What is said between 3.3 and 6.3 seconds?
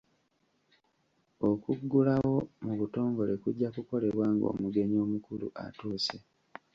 kujja kukolebwa ng'omugenyi omukulu atuuse.